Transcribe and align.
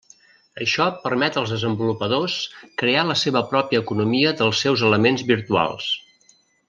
Això 0.63 0.85
permet 1.01 1.35
als 1.41 1.51
desenvolupadors 1.55 2.37
crear 2.83 3.03
la 3.11 3.17
seva 3.25 3.43
pròpia 3.53 3.83
economia 3.85 4.33
dels 4.41 4.63
seus 4.67 4.85
elements 4.89 5.27
virtuals. 5.35 5.93